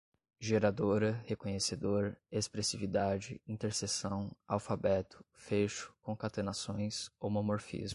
[0.39, 7.89] geradora, reconhecedor, expressividade, interseção, alfabeto, fecho, concatenações, homomorfismo